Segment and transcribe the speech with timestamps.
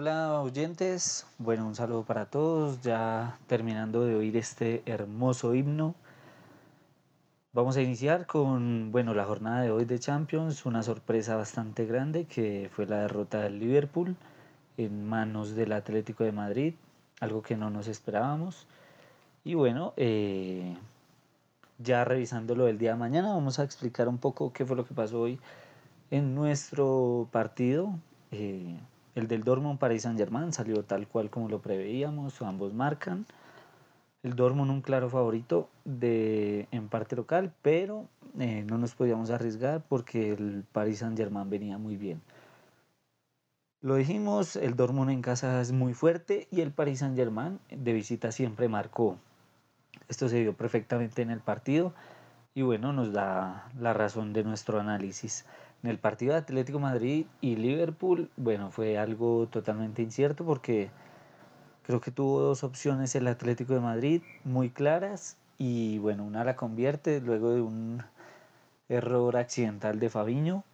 [0.00, 5.96] Hola oyentes, bueno un saludo para todos, ya terminando de oír este hermoso himno.
[7.52, 12.26] Vamos a iniciar con bueno la jornada de hoy de Champions, una sorpresa bastante grande
[12.26, 14.14] que fue la derrota del Liverpool
[14.76, 16.74] en manos del Atlético de Madrid,
[17.18, 18.68] algo que no nos esperábamos.
[19.42, 20.76] Y bueno, eh,
[21.78, 24.94] ya revisándolo el día de mañana, vamos a explicar un poco qué fue lo que
[24.94, 25.40] pasó hoy
[26.12, 27.98] en nuestro partido.
[28.30, 28.78] Eh,
[29.18, 33.26] el del Dortmund Paris Saint Germain salió tal cual como lo preveíamos, ambos marcan.
[34.22, 38.06] El Dortmund un claro favorito de, en parte local, pero
[38.38, 42.20] eh, no nos podíamos arriesgar porque el Paris Saint Germain venía muy bien.
[43.80, 47.92] Lo dijimos, el Dortmund en casa es muy fuerte y el Paris Saint Germain de
[47.92, 49.18] visita siempre marcó.
[50.08, 51.92] Esto se vio perfectamente en el partido
[52.54, 55.44] y bueno, nos da la razón de nuestro análisis.
[55.82, 60.90] En el partido de Atlético Madrid y Liverpool, bueno, fue algo totalmente incierto porque
[61.84, 66.56] creo que tuvo dos opciones el Atlético de Madrid muy claras y bueno, una la
[66.56, 68.02] convierte luego de un
[68.88, 70.64] error accidental de Fabiño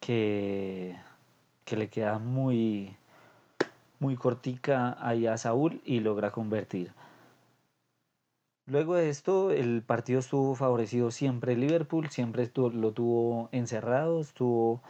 [0.00, 0.96] que,
[1.64, 2.96] que le queda muy,
[4.00, 6.92] muy cortica ahí a Saúl y logra convertir.
[8.68, 14.82] Luego de esto, el partido estuvo favorecido siempre Liverpool, siempre lo tuvo encerrado, estuvo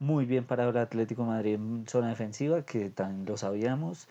[0.00, 4.08] muy bien parado el Atlético Madrid en zona defensiva, que también lo sabíamos,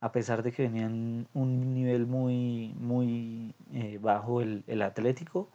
[0.00, 5.50] a pesar de que venían un nivel muy, muy eh, bajo el, el Atlético,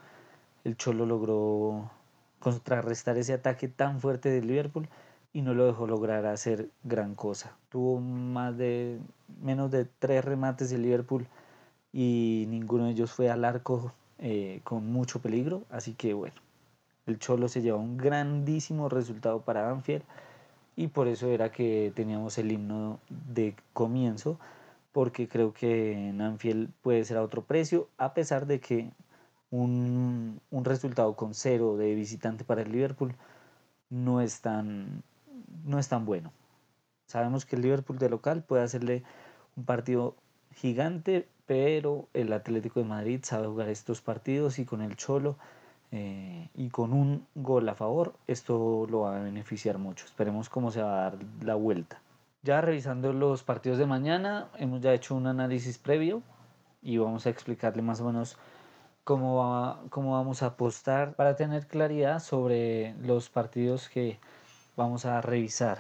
[0.64, 1.90] el Cholo logró
[2.40, 4.88] contrarrestar ese ataque tan fuerte del Liverpool
[5.34, 7.58] y no lo dejó lograr hacer gran cosa.
[7.70, 9.00] Tuvo más de
[9.42, 11.28] menos de tres remates el Liverpool
[11.94, 15.64] y ninguno de ellos fue al arco eh, con mucho peligro.
[15.70, 16.36] Así que bueno,
[17.06, 20.04] el Cholo se llevó un grandísimo resultado para Anfield
[20.76, 24.40] y por eso era que teníamos el himno de comienzo
[24.92, 28.92] porque creo que en Anfield puede ser a otro precio a pesar de que
[29.52, 33.16] un, un resultado con cero de visitante para el Liverpool
[33.90, 35.04] no es tan,
[35.64, 36.32] no es tan bueno.
[37.06, 39.04] Sabemos que el Liverpool de local puede hacerle
[39.56, 40.16] un partido
[40.56, 45.36] gigante pero el Atlético de Madrid sabe jugar estos partidos y con el Cholo
[45.92, 50.06] eh, y con un gol a favor, esto lo va a beneficiar mucho.
[50.06, 52.02] Esperemos cómo se va a dar la vuelta.
[52.42, 56.24] Ya revisando los partidos de mañana, hemos ya hecho un análisis previo
[56.82, 58.38] y vamos a explicarle más o menos
[59.04, 64.20] cómo, va, cómo vamos a apostar para tener claridad sobre los partidos que
[64.76, 65.80] vamos a revisar.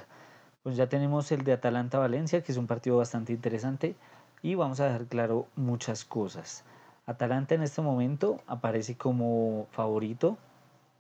[0.61, 3.95] Pues ya tenemos el de Atalanta-Valencia, que es un partido bastante interesante
[4.43, 6.63] y vamos a dejar claro muchas cosas.
[7.07, 10.37] Atalanta en este momento aparece como favorito,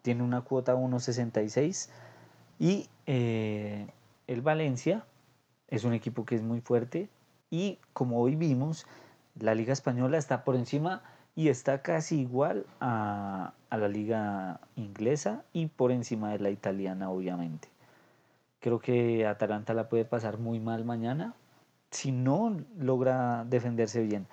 [0.01, 1.89] tiene una cuota 1.66
[2.57, 3.87] y eh,
[4.27, 5.05] el Valencia
[5.67, 7.09] es un equipo que es muy fuerte
[7.51, 8.87] y como hoy vimos,
[9.39, 11.03] la liga española está por encima
[11.35, 17.09] y está casi igual a, a la liga inglesa y por encima de la italiana
[17.09, 17.67] obviamente.
[18.61, 21.33] Creo que Atalanta la puede pasar muy mal mañana,
[21.93, 24.27] si no logra defenderse bien.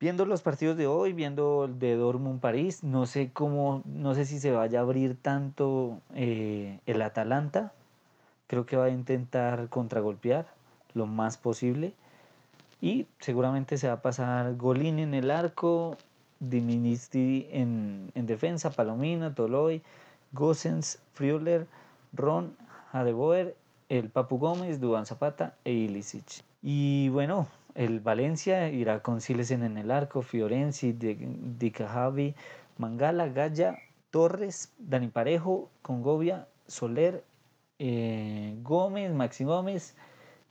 [0.00, 4.24] Viendo los partidos de hoy, viendo el de Dortmund París, no sé cómo, no sé
[4.24, 7.72] si se vaya a abrir tanto eh, el Atalanta.
[8.46, 10.46] Creo que va a intentar contragolpear
[10.94, 11.92] lo más posible.
[12.80, 15.98] Y seguramente se va a pasar Golini en el arco,
[16.40, 19.82] Diministi en, en defensa, Palomino, Toloy,
[20.32, 21.66] Gossens, Friuler,
[22.14, 22.56] Ron,
[22.92, 23.54] Hadeboer
[23.90, 26.44] el Papu Gómez, Dubán Zapata e Ilicic.
[26.62, 32.34] Y bueno, el Valencia irá con Silesen en el arco, Fiorenzi, Dica Javi,
[32.78, 33.78] Mangala, Gaya,
[34.10, 37.24] Torres, Dani Parejo, Congovia, Soler,
[37.80, 39.96] eh, Gómez, Maxi Gómez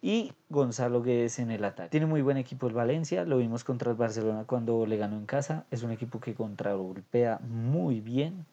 [0.02, 1.90] y Gonzalo Guedes en el ataque.
[1.90, 5.26] Tiene muy buen equipo el Valencia, lo vimos contra el Barcelona cuando le ganó en
[5.26, 5.66] casa.
[5.72, 8.46] Es un equipo que contragolpea muy bien,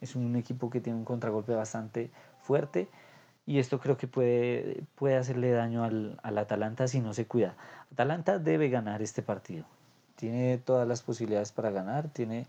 [0.00, 2.10] es un equipo que tiene un contragolpe bastante
[2.40, 2.88] fuerte
[3.46, 7.56] y esto creo que puede, puede hacerle daño al, al, Atalanta si no se cuida.
[7.92, 9.64] Atalanta debe ganar este partido.
[10.16, 12.46] Tiene todas las posibilidades para ganar, tiene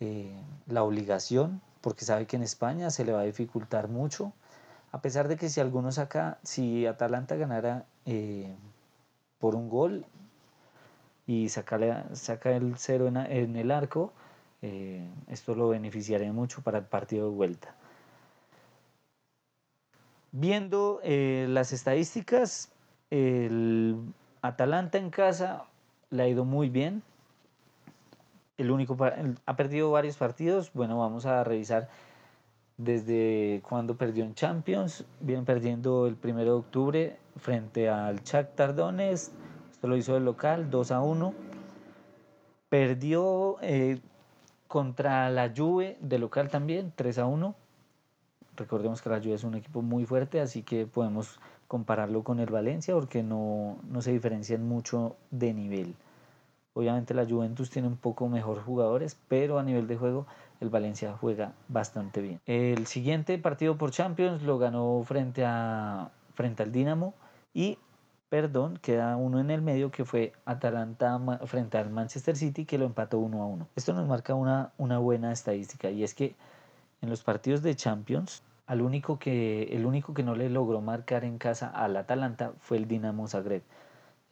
[0.00, 0.36] eh,
[0.66, 4.32] la obligación, porque sabe que en España se le va a dificultar mucho.
[4.92, 8.54] A pesar de que si alguno saca, si Atalanta ganara eh,
[9.38, 10.04] por un gol
[11.26, 14.12] y saca, saca el cero en, en el arco,
[14.60, 17.74] eh, esto lo beneficiaría mucho para el partido de vuelta.
[20.32, 22.72] Viendo eh, las estadísticas,
[23.10, 23.96] el
[24.40, 25.64] Atalanta en casa
[26.10, 27.02] le ha ido muy bien.
[28.58, 28.96] El único
[29.46, 30.72] ha perdido varios partidos.
[30.72, 31.88] Bueno, vamos a revisar
[32.76, 39.32] desde cuando perdió en Champions, viene perdiendo el 1 de octubre frente al Shakhtar Donetsk,
[39.70, 41.34] esto lo hizo el local 2 a 1.
[42.68, 44.00] Perdió eh,
[44.68, 47.54] contra la Juve de local también 3 a 1.
[48.56, 52.50] Recordemos que la Juve es un equipo muy fuerte, así que podemos compararlo con el
[52.50, 55.94] Valencia porque no, no se diferencian mucho de nivel.
[56.74, 60.26] Obviamente la Juventus tiene un poco mejor jugadores, pero a nivel de juego
[60.60, 62.40] el Valencia juega bastante bien.
[62.46, 67.14] El siguiente partido por Champions lo ganó frente, a, frente al Dinamo
[67.52, 67.78] y,
[68.30, 72.86] perdón, queda uno en el medio que fue Atalanta frente al Manchester City que lo
[72.86, 73.68] empató 1 a 1.
[73.76, 76.34] Esto nos marca una, una buena estadística y es que
[77.02, 81.24] en los partidos de Champions al único que, el único que no le logró marcar
[81.24, 83.62] en casa al Atalanta fue el Dinamo Zagreb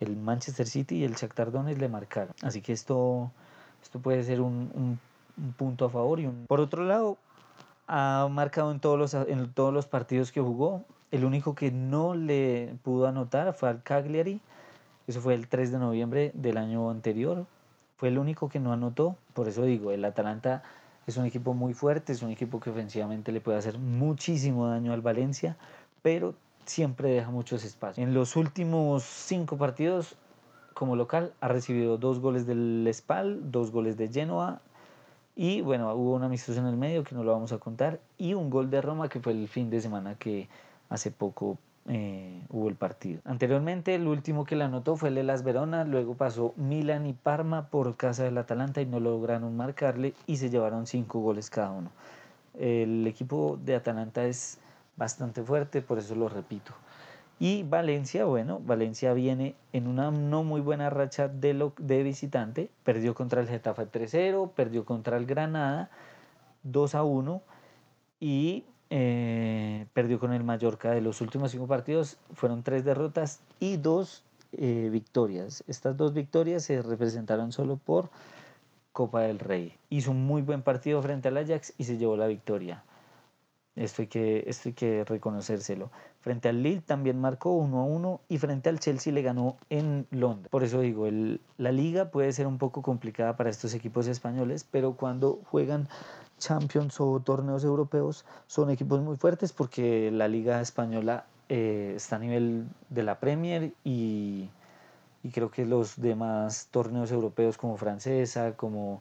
[0.01, 2.35] el Manchester City y el Shakhtar Donetsk le marcaron.
[2.43, 3.31] Así que esto,
[3.83, 4.99] esto puede ser un,
[5.57, 6.21] punto a favor.
[6.21, 6.47] Y un...
[6.49, 7.19] Por otro lado,
[7.87, 10.83] ha marcado en todos, los, en todos los partidos que jugó.
[11.11, 14.41] El único que no le pudo anotar fue al Cagliari.
[15.07, 17.47] Eso fue el 3 de noviembre del año anterior.
[17.99, 19.17] Fue el único que no anotó.
[19.35, 20.63] Por eso digo, el Atalanta
[21.07, 24.93] es un equipo muy fuerte, es un equipo que ofensivamente le puede hacer muchísimo daño
[24.93, 25.57] al Valencia,
[26.03, 28.07] pero siempre deja muchos espacios.
[28.07, 30.17] En los últimos cinco partidos
[30.75, 34.61] como local ha recibido dos goles del Spal, dos goles de Genoa
[35.37, 38.35] y bueno, hubo una amistoso en el medio que no lo vamos a contar y
[38.35, 40.49] un gol de Roma que fue el fin de semana que
[40.89, 41.59] hace poco
[41.89, 43.21] eh, hubo el partido.
[43.25, 47.69] Anteriormente el último que la anotó fue el Las Verona, luego pasó Milan y Parma
[47.69, 51.91] por casa del Atalanta y no lograron marcarle y se llevaron cinco goles cada uno.
[52.59, 54.59] El equipo de Atalanta es
[54.97, 56.75] bastante fuerte, por eso lo repito.
[57.39, 62.69] Y Valencia, bueno, Valencia viene en una no muy buena racha de, lo, de visitante.
[62.85, 65.91] Perdió contra el Getafe 3-0, perdió contra el Granada
[66.71, 67.41] 2-1
[68.21, 70.91] y eh, perdió con el Mallorca.
[70.91, 75.63] De los últimos cinco partidos fueron tres derrotas y dos eh, victorias.
[75.69, 78.11] Estas dos victorias se representaron solo por
[78.93, 79.77] Copa del Rey.
[79.89, 82.83] Hizo un muy buen partido frente al Ajax y se llevó la victoria.
[83.77, 85.91] Esto hay, que, esto hay que reconocérselo.
[86.21, 90.07] Frente al Lille también marcó 1 a 1 y frente al Chelsea le ganó en
[90.11, 90.51] Londres.
[90.51, 94.67] Por eso digo, el, la liga puede ser un poco complicada para estos equipos españoles,
[94.69, 95.89] pero cuando juegan
[96.41, 102.19] Champions o torneos europeos son equipos muy fuertes porque la liga española eh, está a
[102.19, 104.49] nivel de la Premier y,
[105.23, 109.01] y creo que los demás torneos europeos como francesa, como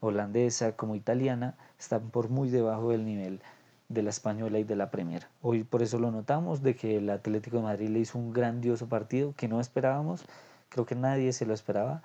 [0.00, 3.40] holandesa, como italiana, están por muy debajo del nivel
[3.88, 5.26] de la Española y de la Premier.
[5.42, 8.88] Hoy por eso lo notamos, de que el Atlético de Madrid le hizo un grandioso
[8.88, 10.24] partido que no esperábamos,
[10.68, 12.02] creo que nadie se lo esperaba,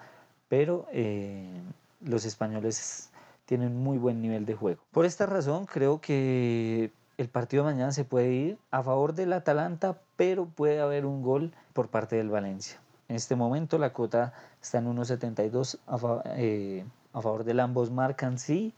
[0.50, 1.62] pero eh,
[2.02, 3.11] los españoles
[3.46, 4.82] tienen muy buen nivel de juego.
[4.92, 9.34] Por esta razón creo que el partido de mañana se puede ir a favor del
[9.34, 12.80] Atalanta, pero puede haber un gol por parte del Valencia.
[13.10, 18.40] En este momento la cuota está en 1.72 a, eh, a favor del ambos marcan
[18.40, 18.74] sí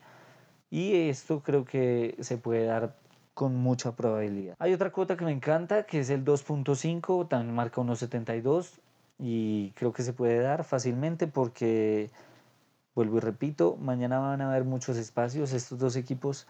[0.72, 2.96] y esto creo que se puede dar
[3.34, 4.56] con mucha probabilidad.
[4.60, 8.80] Hay otra cuota que me encanta, que es el 2.5, también marca 1.72
[9.20, 12.10] y creo que se puede dar fácilmente porque,
[12.96, 15.54] vuelvo y repito, mañana van a haber muchos espacios.
[15.54, 16.48] Estos dos equipos,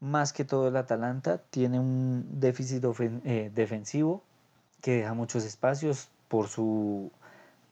[0.00, 2.84] más que todo el Atalanta, tiene un déficit
[3.24, 4.22] eh, defensivo
[4.80, 7.10] que deja muchos espacios por su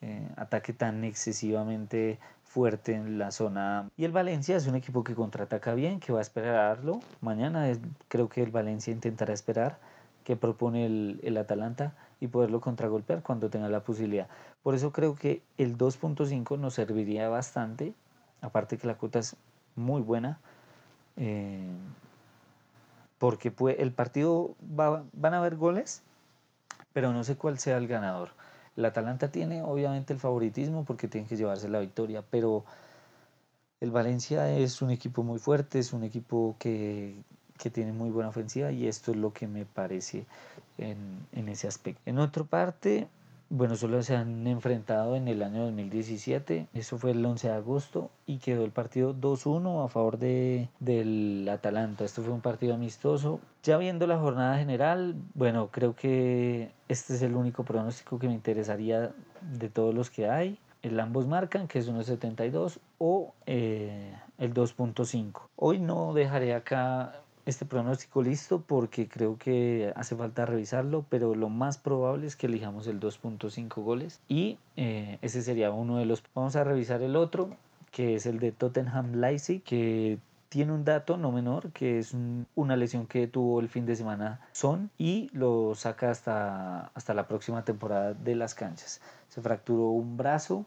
[0.00, 3.90] eh, ataque tan excesivamente fuerte en la zona.
[3.97, 7.00] Y el Valencia es un equipo que contraataca bien, que va a esperarlo.
[7.21, 7.73] Mañana
[8.09, 9.78] creo que el Valencia intentará esperar
[10.25, 14.28] que propone el, el Atalanta y poderlo contragolpear cuando tenga la posibilidad.
[14.62, 17.95] Por eso creo que el 2.5 nos serviría bastante,
[18.42, 19.37] aparte que la cuota es
[19.76, 20.38] muy buena,
[21.16, 21.70] eh,
[23.18, 26.02] porque el partido va, van a haber goles,
[26.92, 28.30] pero no sé cuál sea el ganador.
[28.76, 32.64] El Atalanta tiene obviamente el favoritismo porque tiene que llevarse la victoria, pero
[33.80, 37.14] el Valencia es un equipo muy fuerte, es un equipo que,
[37.72, 40.26] tiene muy buena ofensiva y esto es lo que me parece
[40.78, 40.96] en,
[41.30, 42.02] en ese aspecto.
[42.06, 43.06] En otra parte,
[43.54, 48.11] bueno, solo se han enfrentado en el año 2017, eso fue el 11 de agosto
[48.26, 52.06] y quedó el partido 2-1 a favor de, del Atalanta.
[52.06, 53.40] Esto fue un partido amistoso.
[53.62, 58.32] Ya viendo la jornada general, bueno, creo que este es el único pronóstico que me
[58.32, 60.59] interesaría de todos los que hay.
[60.80, 65.42] El ambos marcan, que es 1.72 o eh, el 2.5.
[65.56, 71.49] Hoy no dejaré acá este pronóstico listo porque creo que hace falta revisarlo, pero lo
[71.49, 76.22] más probable es que elijamos el 2.5 goles y eh, ese sería uno de los...
[76.34, 77.56] Vamos a revisar el otro,
[77.90, 80.18] que es el de Tottenham Leipzig, que
[80.49, 82.14] tiene un dato no menor, que es
[82.54, 87.26] una lesión que tuvo el fin de semana Son y lo saca hasta, hasta la
[87.26, 89.00] próxima temporada de las canchas.
[89.28, 90.66] Se fracturó un brazo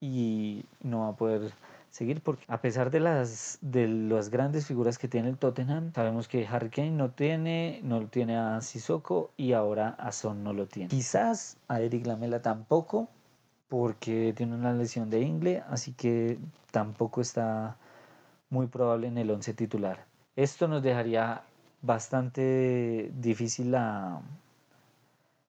[0.00, 1.52] y no va a poder
[1.98, 6.28] seguir porque a pesar de las de las grandes figuras que tiene el Tottenham sabemos
[6.28, 10.52] que Harry Kane no tiene no lo tiene a Sissoko y ahora a Son no
[10.52, 10.88] lo tiene.
[10.88, 13.08] Quizás a Eric Lamela tampoco
[13.68, 16.38] porque tiene una lesión de ingle así que
[16.70, 17.76] tampoco está
[18.48, 20.06] muy probable en el 11 titular.
[20.36, 21.42] Esto nos dejaría
[21.82, 24.20] bastante difícil la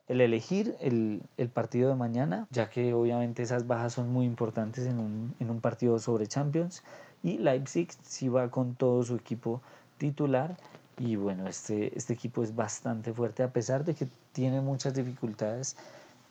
[0.10, 4.88] el elegir el, el, partido de mañana, ya que obviamente esas bajas son muy importantes
[4.88, 6.84] en un, en un partido sobre Champions.
[7.22, 9.62] Y Leipzig sí va con todo su equipo
[10.00, 10.58] titular.
[10.98, 15.78] Y bueno, este, este equipo es bastante fuerte a pesar de que tiene muchas dificultades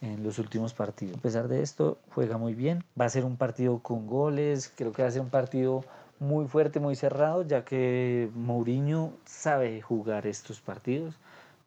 [0.01, 1.17] en los últimos partidos.
[1.17, 2.85] A pesar de esto, juega muy bien.
[3.01, 4.73] Va a ser un partido con goles.
[4.75, 5.85] Creo que va a ser un partido
[6.19, 11.15] muy fuerte, muy cerrado, ya que Mourinho sabe jugar estos partidos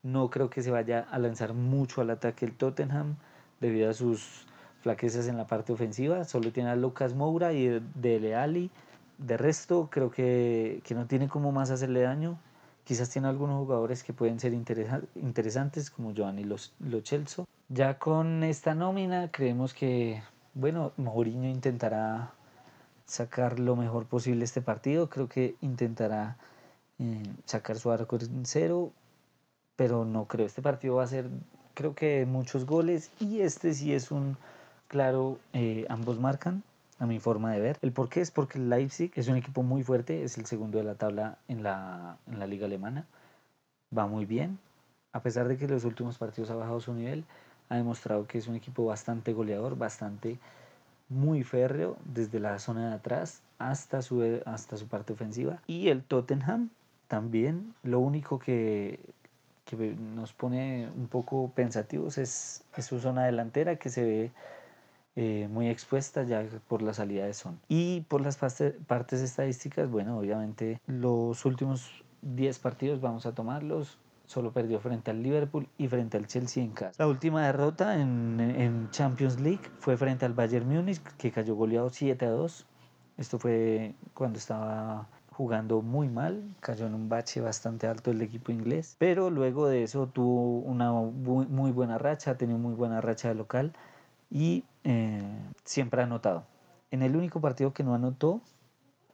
[0.03, 3.15] no creo que se vaya a lanzar mucho al ataque el Tottenham
[3.60, 4.48] debido a sus
[4.81, 6.24] flaquezas en la parte ofensiva.
[6.24, 8.72] Solo tiene a Lucas Moura y Dele Alli.
[9.17, 12.39] De resto, creo que, no tiene como más hacerle daño.
[12.84, 17.48] Quizás tiene algunos jugadores que pueden ser interesantes, como Giovanni Lo Celso.
[17.70, 20.24] Ya con esta nómina, creemos que,
[20.55, 22.34] bueno, Mourinho intentará
[23.05, 25.10] sacar lo mejor posible este partido.
[25.10, 26.38] Creo que intentará
[26.98, 28.91] eh, sacar su arco en cero
[29.82, 30.46] pero no creo.
[30.46, 31.28] Este partido va a ser,
[31.74, 34.38] creo que muchos goles y este sí es un
[34.88, 36.62] claro, eh, ambos marcan
[37.00, 37.80] a mi forma de ver.
[37.82, 40.78] El por qué es porque el Leipzig es un equipo muy fuerte, es el segundo
[40.78, 43.08] de la tabla en la, en la liga alemana,
[43.98, 44.60] va muy bien,
[45.14, 47.26] a pesar de que en los últimos partidos ha bajado su nivel,
[47.70, 50.38] ha demostrado que es un equipo bastante goleador, bastante
[51.10, 55.60] muy férreo desde la zona de atrás hasta su, hasta su parte ofensiva.
[55.66, 56.70] Y el Tottenham
[57.08, 59.00] también, lo único que
[59.65, 64.32] que nos pone un poco pensativos es, su zona delantera que se ve
[65.15, 67.60] eh, muy expuesta ya por la salida de Son.
[67.68, 73.98] Y por las partes estadísticas, bueno, obviamente los últimos 10 partidos vamos a tomarlos.
[74.25, 76.94] Solo perdió frente al Liverpool y frente al Chelsea en casa.
[76.98, 81.89] La última derrota en, en Champions League fue frente al Bayern Múnich, que cayó goleado
[81.89, 82.65] 7 a 2.
[83.18, 88.52] Esto fue cuando estaba jugando muy mal, cayó en un bache bastante alto el equipo
[88.52, 93.36] inglés, pero luego de eso tuvo una muy buena racha, tenía muy buena racha de
[93.36, 93.74] local
[94.30, 95.22] y eh,
[95.64, 96.44] siempre ha anotado.
[96.92, 98.42] En el único partido que no anotó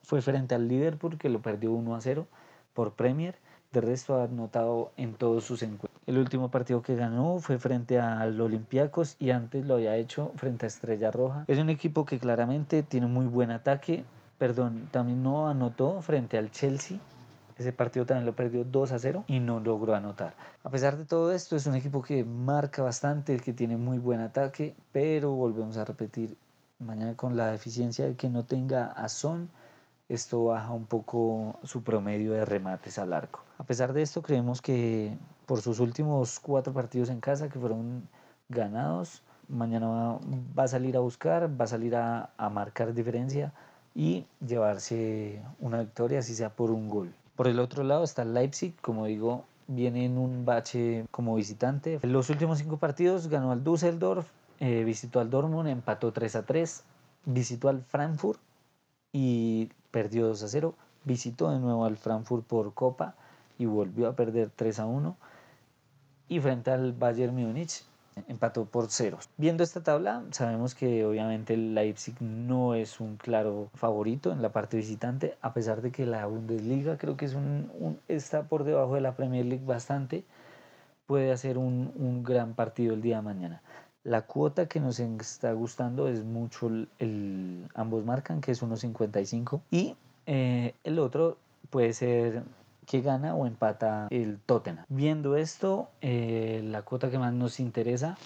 [0.02, 2.26] fue frente al Liverpool, que lo perdió 1 a 0
[2.74, 3.36] por Premier.
[3.72, 5.90] De resto ha anotado en todos sus encuentros.
[6.06, 10.64] El último partido que ganó fue frente al Olympiacos y antes lo había hecho frente
[10.64, 11.44] a Estrella Roja.
[11.46, 14.04] Es un equipo que claramente tiene muy buen ataque,
[14.38, 16.98] perdón, también no anotó frente al Chelsea.
[17.58, 20.34] Ese partido también lo perdió 2 a 0 y no logró anotar.
[20.62, 24.20] A pesar de todo esto, es un equipo que marca bastante, que tiene muy buen
[24.20, 26.36] ataque, pero volvemos a repetir,
[26.78, 29.08] mañana con la deficiencia de que no tenga a
[30.08, 33.42] esto baja un poco su promedio de remates al arco.
[33.58, 38.08] A pesar de esto, creemos que por sus últimos cuatro partidos en casa, que fueron
[38.48, 40.18] ganados, mañana
[40.56, 43.52] va, a salir a buscar, va a salir a marcar diferencia
[43.98, 47.12] y llevarse una victoria, así sea por un gol.
[47.34, 51.98] Por el otro lado está Leipzig, como digo, viene en un bache como visitante.
[52.00, 54.28] En los últimos cinco partidos ganó al Düsseldorf,
[54.60, 56.84] eh, visitó al Dortmund, empató 3 a 3,
[57.24, 58.38] visitó al Frankfurt
[59.12, 63.16] y perdió 2 a 0, visitó de nuevo al Frankfurt por Copa
[63.58, 65.16] y volvió a perder 3 a 1
[66.28, 67.82] y frente al Bayern Múnich
[68.28, 69.28] empató por ceros.
[69.36, 74.50] Viendo esta tabla, sabemos que obviamente el Leipzig no es un claro favorito en la
[74.50, 78.94] parte visitante, a pesar de que la Bundesliga creo que es un, está por debajo
[78.94, 80.24] de la Premier League bastante,
[81.06, 83.62] puede hacer un, un gran partido el día de mañana.
[84.04, 89.96] La cuota que nos está gustando es mucho, el, ambos marcan que es 1.55 y
[90.26, 91.36] eh, el otro
[91.70, 92.42] puede ser
[92.88, 94.86] que gana o empata el Tottenham.
[94.88, 98.16] Viendo esto, eh, la cuota que más nos interesa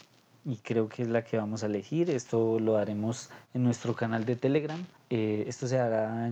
[0.45, 2.11] y creo que es la que vamos a elegir.
[2.11, 4.79] Esto lo haremos en nuestro canal de Telegram.
[5.11, 6.31] Eh, esto se hará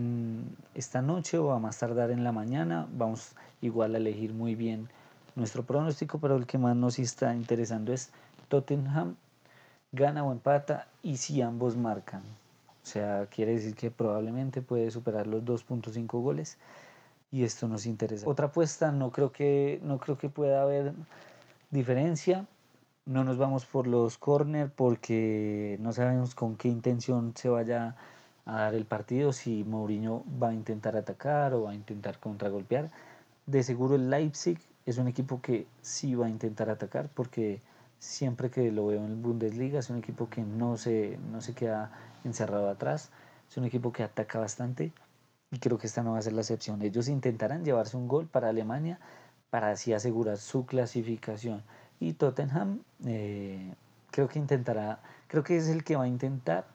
[0.77, 2.87] esta noche o a más tardar en la mañana.
[2.93, 3.33] Vamos
[3.63, 4.89] igual a elegir muy bien
[5.35, 8.11] nuestro pronóstico, pero el que más nos está interesando es
[8.49, 9.17] Tottenham
[9.91, 12.23] gana o empata y si ambos marcan.
[12.83, 16.59] O sea, quiere decir que probablemente puede superar los 2.5 goles
[17.31, 18.29] y esto nos interesa.
[18.29, 20.93] Otra apuesta, no creo que, no creo que pueda haber
[21.71, 22.47] diferencia.
[23.07, 27.97] No nos vamos por los corner porque no sabemos con qué intención se vaya
[28.53, 32.91] dar el partido, si Mourinho va a intentar atacar o va a intentar contragolpear.
[33.47, 37.61] De seguro el Leipzig es un equipo que sí va a intentar atacar porque
[37.99, 41.93] siempre que lo veo en Bundesliga es un equipo que no se, no se queda
[42.25, 43.11] encerrado atrás,
[43.49, 44.93] es un equipo que ataca bastante
[45.51, 46.83] y creo que esta no va a ser la excepción.
[46.83, 48.99] Ellos intentarán llevarse un gol para Alemania
[49.51, 51.63] para así asegurar su clasificación
[51.99, 53.75] y Tottenham eh,
[54.11, 56.67] creo que intentará, creo que es el que va a intentar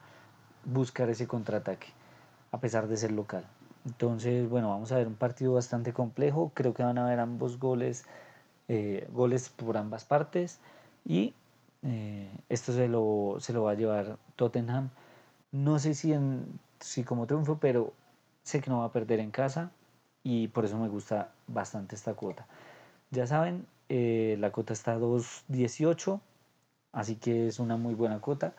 [0.66, 1.88] buscar ese contraataque
[2.52, 3.46] a pesar de ser local.
[3.86, 6.52] Entonces, bueno, vamos a ver un partido bastante complejo.
[6.56, 8.06] Creo que van a haber ambos goles,
[8.68, 10.60] eh, goles por ambas partes.
[11.06, 11.34] Y
[11.84, 14.90] eh, esto se lo, se lo va a llevar Tottenham.
[15.52, 17.94] No sé si, en, si como triunfo, pero
[18.46, 19.72] sé que no va a perder en casa.
[20.24, 22.48] Y por eso me gusta bastante esta cuota.
[23.12, 26.22] Ya saben, eh, la cuota está a 2.18.
[26.94, 28.54] Así que es una muy buena cuota.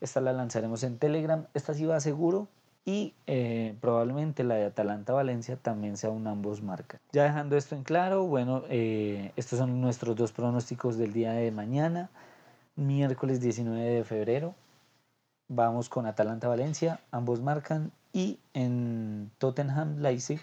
[0.00, 1.46] Esta la lanzaremos en Telegram.
[1.54, 2.46] Esta sí va seguro
[2.84, 7.00] y eh, probablemente la de Atalanta-Valencia también sea un ambos marcas.
[7.12, 11.50] Ya dejando esto en claro, bueno, eh, estos son nuestros dos pronósticos del día de
[11.50, 12.10] mañana,
[12.76, 14.54] miércoles 19 de febrero.
[15.48, 20.40] Vamos con Atalanta-Valencia, ambos marcan y en Tottenham-Leipzig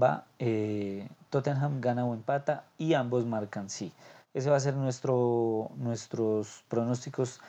[0.00, 3.92] va eh, Tottenham gana o empata y ambos marcan sí.
[4.34, 7.40] Ese va a ser nuestro, nuestros pronósticos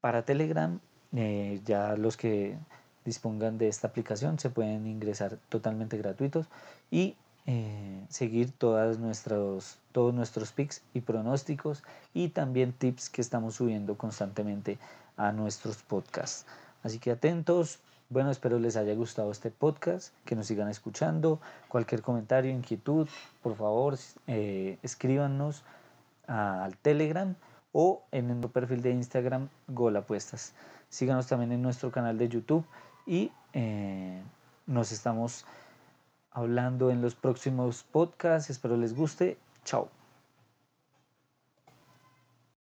[0.00, 0.80] para Telegram.
[1.64, 2.58] ya los que
[3.04, 6.46] dispongan de esta aplicación se pueden ingresar totalmente gratuitos
[6.90, 11.82] y eh, seguir todas nuestros, todos nuestros pics y pronósticos
[12.14, 14.78] y también tips que estamos subiendo constantemente
[15.16, 16.46] a nuestros podcasts.
[16.82, 17.78] Así que atentos.
[18.12, 21.40] Bueno, espero les haya gustado este podcast, que nos sigan escuchando.
[21.68, 23.08] Cualquier comentario, inquietud,
[23.42, 23.96] por favor,
[24.26, 25.62] eh, escríbanos
[26.26, 27.34] al Telegram
[27.72, 30.52] o en el perfil de Instagram Gol Apuestas.
[30.90, 32.66] Síganos también en nuestro canal de YouTube
[33.06, 34.20] y eh,
[34.66, 35.46] nos estamos
[36.32, 38.50] hablando en los próximos podcasts.
[38.50, 39.38] Espero les guste.
[39.64, 40.01] Chao.